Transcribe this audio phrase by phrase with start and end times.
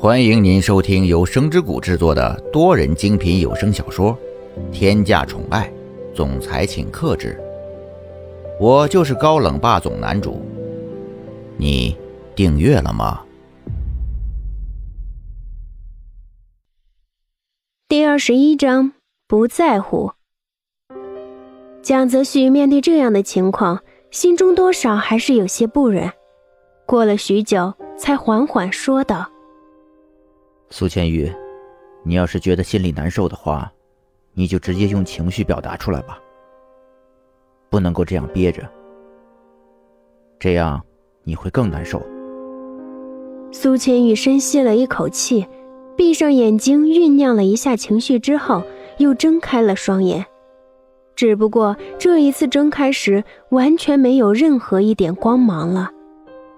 [0.00, 4.16] 欢迎您收听由声之谷制作的多人精品有声小说
[4.70, 5.68] 《天价宠爱
[6.14, 7.36] 总裁请克制》，
[8.64, 10.40] 我就是高冷霸总男主。
[11.56, 11.96] 你
[12.36, 13.22] 订阅了吗？
[17.88, 18.92] 第二十一章
[19.26, 20.12] 不在乎。
[21.82, 26.12] 蒋泽旭面对这样的情况，心中多少还是有些不忍。
[26.86, 29.28] 过了许久，才缓缓说道。
[30.70, 31.32] 苏千玉，
[32.02, 33.72] 你要是觉得心里难受的话，
[34.34, 36.18] 你就直接用情绪表达出来吧，
[37.70, 38.68] 不能够这样憋着，
[40.38, 40.80] 这样
[41.24, 42.02] 你会更难受。
[43.50, 45.46] 苏千玉深吸了一口气，
[45.96, 48.62] 闭上眼睛酝酿了一下情绪之后，
[48.98, 50.24] 又睁开了双眼。
[51.16, 55.90] 只不过这一次睁开时，完全没有任何一点光芒了，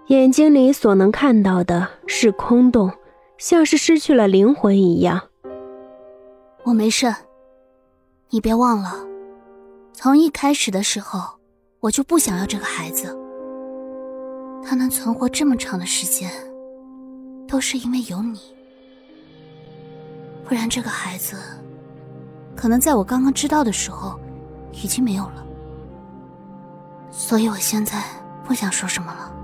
[0.09, 2.91] 眼睛里所能看到的是空洞。
[3.41, 5.19] 像是失去了灵魂一样。
[6.63, 7.13] 我没事，
[8.29, 8.95] 你别忘了，
[9.95, 11.39] 从一开始的时候，
[11.81, 13.17] 我就不想要这个孩子。
[14.63, 16.31] 他能存活这么长的时间，
[17.49, 18.39] 都是因为有你。
[20.45, 21.35] 不然这个孩子，
[22.55, 24.21] 可能在我刚刚知道的时候，
[24.71, 25.47] 已经没有了。
[27.11, 28.03] 所以我现在
[28.45, 29.35] 不想说什么了。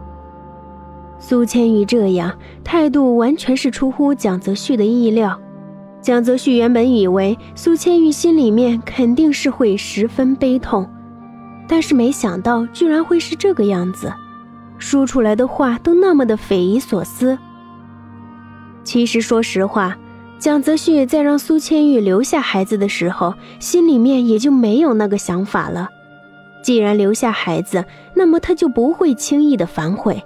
[1.18, 5.38] 苏千玉这样态度完全是出乎蒋泽旭的意料。
[6.00, 10.88] 蒋泽旭原本以为苏千玉心里面肯定是会十分悲痛，
[11.66, 14.12] 但是没想到居然会是这个样子，
[14.78, 17.36] 说出来的话都那么的匪夷所思。
[18.84, 19.96] 其实说实话，
[20.38, 25.88] 蒋泽旭在让苏千玉留下孩子的时候，心里面也就没有那个想法了。
[26.62, 30.22] 既然留下孩子，那么他就不会轻易的反悔。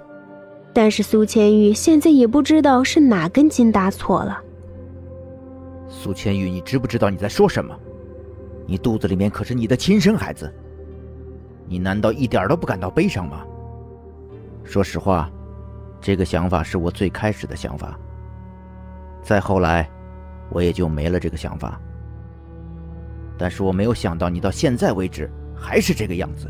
[0.73, 4.41] 但是苏千玉现在也不知道是哪根筋搭错了。
[5.89, 7.77] 苏千玉，你知不知道你在说什么？
[8.67, 10.53] 你肚子里面可是你的亲生孩子，
[11.67, 13.45] 你难道一点都不感到悲伤吗？
[14.63, 15.29] 说实话，
[16.01, 17.99] 这个想法是我最开始的想法。
[19.23, 19.91] 再后来，
[20.51, 21.81] 我也就没了这个想法。
[23.37, 26.49] 但是我没有想到，你到现在为止还是这个样子。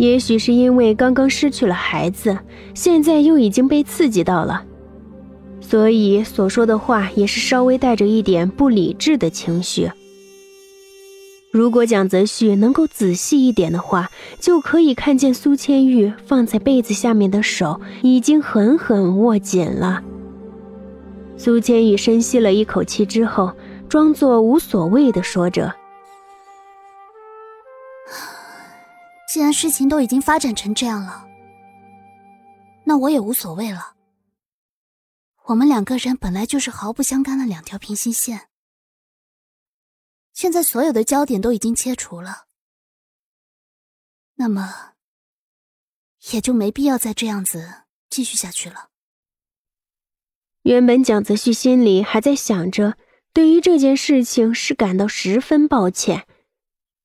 [0.00, 2.38] 也许是因为刚刚失去了孩子，
[2.72, 4.64] 现在又已经被刺激到了，
[5.60, 9.90] 所以所说的话也是稍微带着一点不理智的情绪。
[11.52, 20.02] 如果蒋泽旭能够仔细一点的话，就可以看见苏千玉放在被子下面的手已经狠狠握紧了。
[21.36, 23.52] 苏千玉深吸了一口气之后，
[23.86, 25.74] 装作无所谓的说着。
[29.30, 31.24] 既然事情都已经发展成这样了，
[32.82, 33.94] 那我也无所谓了。
[35.44, 38.48] 我们两个人本来就是毫不相干的两条平行线，
[40.32, 42.46] 现在所有的焦点都已经切除了，
[44.34, 44.94] 那么
[46.32, 48.88] 也就没必要再这样子继续下去了。
[50.62, 52.98] 原本蒋泽旭心里还在想着，
[53.32, 56.26] 对于这件事情是感到十分抱歉。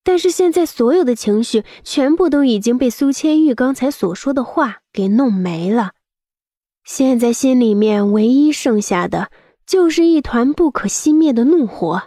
[0.05, 5.93] 但是现在所有的情绪全部都已经被苏千玉刚才所说的话给弄没了，
[6.83, 9.31] 现在心里面唯一剩下的
[9.65, 12.03] 就是一团不可熄灭的怒火。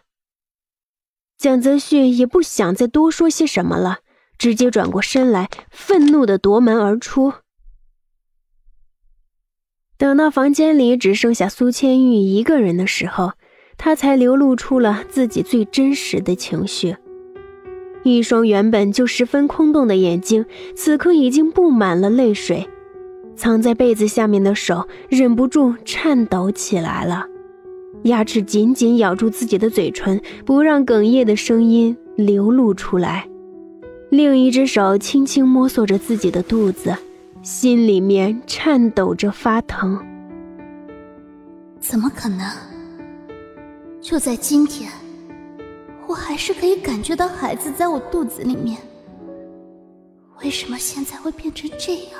[1.36, 3.98] 蒋泽旭也不想再多说些什么了，
[4.38, 7.32] 直接转过身来，愤怒的夺门而出。
[9.96, 13.32] 等到房间里只剩下苏千玉一个人的时候，
[13.76, 16.96] 他才流露出了自己最真实的情绪。
[18.04, 20.44] 一双原本就十分空洞的眼睛，
[20.74, 22.68] 此刻已经布满了泪水，
[23.36, 27.26] 藏在被子下面的手忍不住颤抖起来了，
[28.04, 33.28] 牙齿紧紧咬住自己的嘴唇，不让哽咽的声音流露出来。
[34.10, 36.96] 另一只手轻轻摸索着自己的肚子，
[37.42, 39.98] 心里面颤抖着发疼。
[41.78, 42.40] 怎么可能？
[44.00, 44.90] 就在今天。
[46.08, 48.78] 我还是可以感觉到孩子在我肚子里面，
[50.42, 52.12] 为什么现在会变成这样？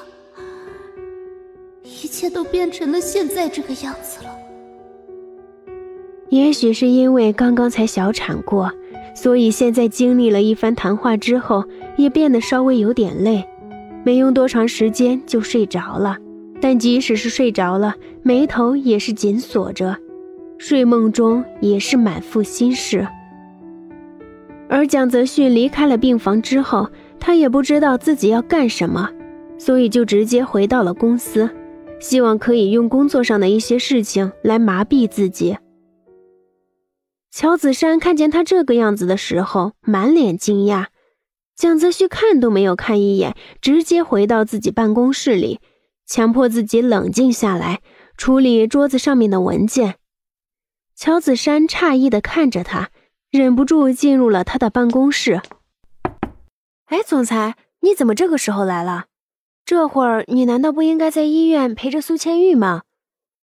[1.83, 4.31] 一切都变成了现在这个样子了。
[6.29, 8.71] 也许是因为刚刚才小产过，
[9.15, 11.65] 所以现在经历了一番谈话之后，
[11.97, 13.43] 也变得稍微有点累，
[14.05, 16.19] 没用多长时间就睡着了。
[16.61, 19.97] 但即使是睡着了，眉头也是紧锁着，
[20.59, 23.09] 睡梦中也是满腹心事。
[24.69, 29.11] 而蒋泽旭离开了病房之后，他也不知道自己要干什么，
[29.59, 31.49] 所以就直接回到了公司。
[32.01, 35.57] 希望可以用工作上的一些事情来麻痹自己。
[37.31, 40.87] 乔子山看见他这个样子的时候，满脸惊讶。
[41.57, 45.59] 蒋泽旭看都没有看一眼，直接回到自己办公室里，
[46.07, 47.81] 强迫自己冷静下来，
[48.17, 49.97] 处理桌子上面的文件。
[50.95, 52.91] 乔子山诧异的看着他，
[53.31, 55.43] 忍不住进入了他的办公室。
[56.87, 59.07] 哎，总裁，你怎么这个时候来了？
[59.67, 62.85] 这会儿你难道不应该在医院陪着苏千玉吗？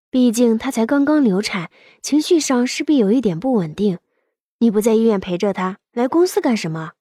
[0.10, 1.70] 毕竟她才刚刚流产，
[2.02, 4.00] 情绪上势必有一点不稳定。
[4.58, 6.94] 你不在医院陪着她，来公司干什么？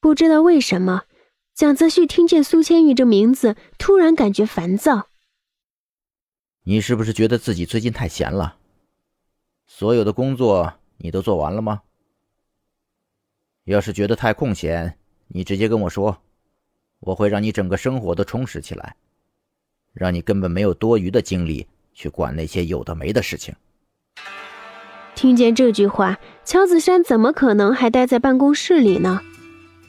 [0.00, 1.02] 不知道为什么，
[1.54, 5.08] 蒋泽旭听见苏千玉这名字，突然感觉烦躁。
[6.64, 8.56] 你是不是觉得自己最近太闲了？
[9.66, 11.82] 所有的工作你都做完了吗？
[13.64, 14.96] 要是觉得太空闲，
[15.28, 16.18] 你直接跟我说，
[17.00, 18.94] 我会让你整个生活都充实起来，
[19.92, 21.66] 让你根本没有多余的精力。
[21.92, 23.54] 去管那些有的没的事情。
[25.14, 29.20] 听见这句话，乔子山怎么可能还待在办公室里呢？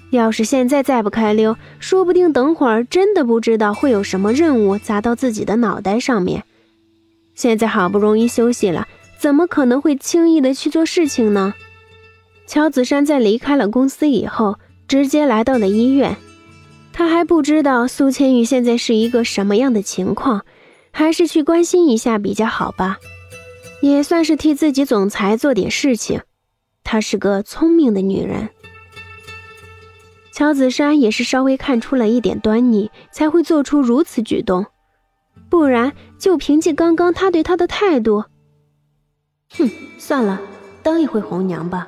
[0.09, 6.43] 要是现在再不开溜，说不定等会儿真的不知道会有什么任务砸到自己的脑袋上面。
[7.33, 8.89] 现在好不容易休息了，
[9.21, 11.53] 怎么可能会轻易的去做事情呢？
[12.47, 14.57] 乔子山在离开了公司以后，
[14.87, 16.17] 直接来到了医院。
[16.91, 20.41] 他还不知道苏千玉现在是一个什么样的情况。
[20.91, 22.97] 还是去关心一下比较好吧，
[23.81, 26.23] 也算是替自己总裁做点事情。
[26.83, 28.49] 她是个聪明的女人。
[30.33, 34.65] 乔子山也是稍微看出了一点端倪，才会做出如此举动，
[35.47, 38.25] 不然就凭借刚刚他对她的态度，
[39.57, 40.41] 哼，算了，
[40.81, 41.87] 当一回红娘吧。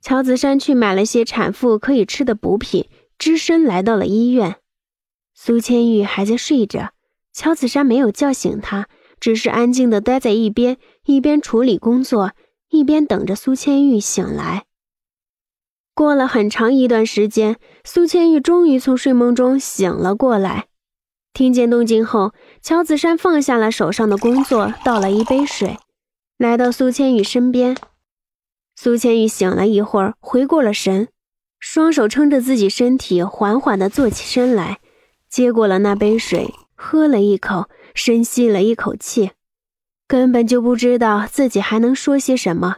[0.00, 4.56] 乔子山去买了些产妇可以吃的补品，只身来到了医院。
[5.34, 6.92] 苏千玉还在睡着。
[7.32, 8.88] 乔子山没有叫醒他，
[9.20, 12.32] 只是安静的待在一边，一边处理工作，
[12.70, 14.64] 一边等着苏千玉醒来。
[15.94, 20.66] 过了很长一段时间，苏千玉终于从睡梦中醒了过来。
[21.32, 25.78] 听见动静后，乔子山放下了手上的工作，倒了一杯水，
[26.40, 27.76] 来到苏千玉身边。
[28.74, 31.08] 苏千玉醒了一会儿，回过了神，
[31.58, 34.80] 双手撑着自己身体，缓缓地坐起身来，
[35.28, 36.54] 接过了那杯水。
[36.74, 39.32] 喝了一口，深吸了一口气，
[40.08, 42.76] 根本就不知道自己还能说些什么。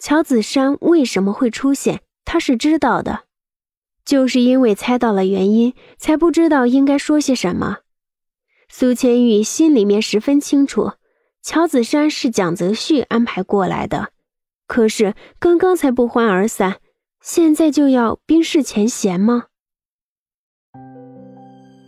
[0.00, 2.00] 乔子山为什么会出现？
[2.24, 3.26] 他是知道的，
[4.04, 7.78] 就是因为猜到了原因，才不知道应该说些什么。
[8.68, 10.94] 苏千玉心里面十分清楚，
[11.42, 14.10] 乔子山是蒋泽旭安排过来的，
[14.68, 16.76] 可是刚刚才不欢而散，
[17.20, 19.46] 现在就要冰释前嫌吗？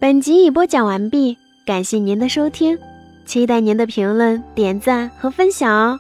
[0.00, 2.76] 本集已播讲完毕，感谢您的收听，
[3.24, 5.98] 期待您的评论、点赞和分享哦。